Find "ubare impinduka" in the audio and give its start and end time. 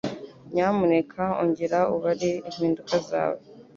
1.95-2.95